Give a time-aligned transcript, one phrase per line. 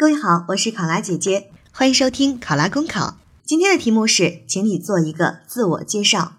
[0.00, 3.18] 各位好，我是考拉姐姐，欢迎收听考拉公考。
[3.44, 6.36] 今天的题目是，请你做一个自我介绍。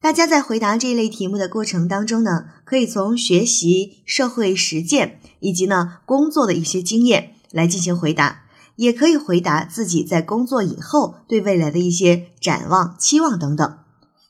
[0.00, 8.44] 大家在回答这一类题目的过程当中呢，可以从学习、社会实践以及呢工作的一些经验来进行回答，
[8.76, 13.78] 也可以回答自己在工作以后对未来的一些展望、期望等等。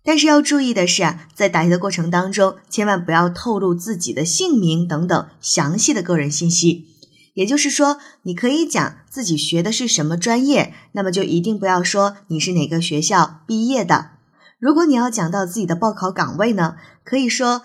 [0.02, 6.88] 但是要注意的是啊，在答题的过程当中，千万不要透露自己的姓名等等详细的个人信息。
[7.34, 14.12] 也就是说，你可以讲自己学的是什么专业，那么就一定不要说你是哪个学校毕业的。
[14.58, 17.62] 如果你要讲到自己的报考岗位呢，可以说，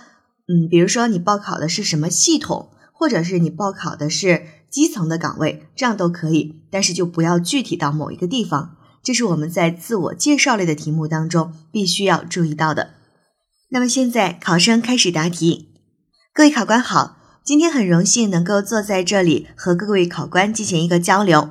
[0.48, 6.64] 嗯，比如说你报考的是什么系统，或者是你报考的是基层的岗位，这样都可以。
[6.72, 12.96] 但是就不要具体到某一个地方，这是我们在自我介绍类的题目当中必须要注意到的。
[13.70, 15.70] 那么现在考生开始答题，
[16.34, 17.19] 各位考官好。
[17.50, 21.50] 今天很荣幸能够坐在这里和各位考官进行一个交流。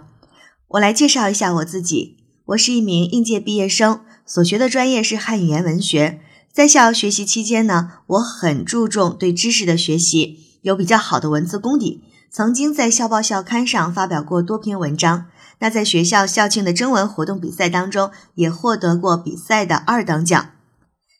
[0.68, 6.20] 我来介绍一下我自己，我是一名应届毕业生，所学的专业是汉语言文学。
[6.52, 15.26] 在校学习期间呢，我很注重对知识的学习，有比较好的文字功底，曾经在校报校刊上发表过多篇文章。
[15.58, 20.50] 那在学校校庆的征文活动比赛当中，也获得过比赛的二等奖。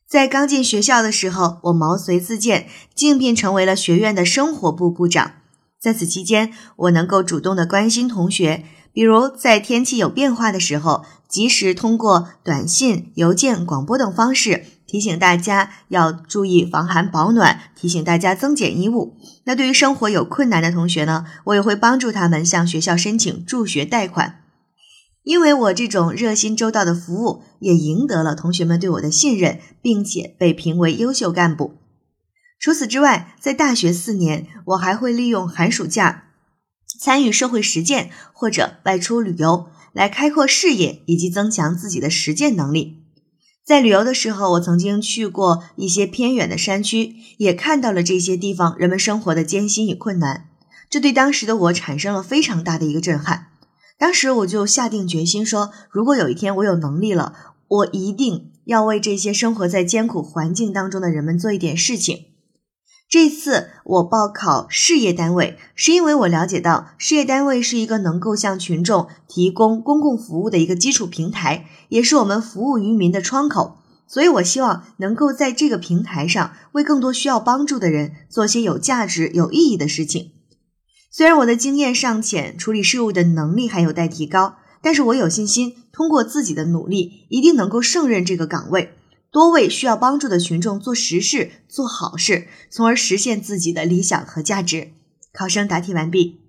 [0.09, 5.33] 在刚进学校的时候，我毛遂自荐，竞聘成为了学院的生活部部长。
[5.79, 19.15] 在此期间，我能够主动的关心同学，比如在天气有变化的时候，及时通过短信、邮件、广播等方式提醒大家要注意防寒保暖，提醒大家增减衣物。
[19.45, 24.41] 那对于生活有困难的同学呢，我也会帮助他们向学校申请助学贷款。
[25.23, 31.75] 因为我这种热心周到的服务，也赢得了同学们对我的信任，并且被评为优秀干部。
[32.59, 36.25] 除此之外，在大学四年，我还会利用寒暑假
[36.99, 43.05] 参与社会实践或者外出旅游，来开阔视野以及增强自己的实践能力。
[43.65, 50.49] 在旅游的时候，我曾经去过一些偏远的山区，也看到了这些地方人们生活的艰辛与困难，
[50.89, 53.49] 这对当时的我产生了非常大的一个震撼。
[53.99, 57.35] 当时我就下定决心说，如果有一天我有能力了，
[57.67, 62.27] 我一定要为这些生活在艰苦环境当中的人们做一点事情。
[63.09, 73.79] 这次我报考事业单位，是因为我了解到事业单位是一个能够向群众提供公共服务的一个基础平台，也是我们服务于民的窗口。
[74.07, 80.33] 所以，我希望能够在这个平台上，为更多需要帮助的人做些有价值、有意义的事情。
[81.11, 88.95] 虽然我的经验尚浅，处理事务的能力还有待提高，但是我有信心，通过自己的努力，一定能够胜任这个岗位，
[89.31, 94.93] 多为需要帮助的群众做实事、做好事，从而实现自己的理想和价值。
[95.33, 96.41] 考生答题完毕。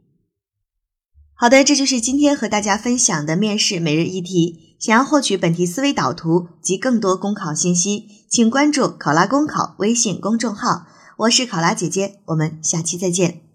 [1.34, 4.76] 好的，这就是今天和大家分享的面试每日一题。
[4.80, 10.88] 想要获取本题思维导图及更多公考信息，请关注“考拉公考”微信公众号。
[11.18, 13.49] 我是考拉姐姐，我们下期再见。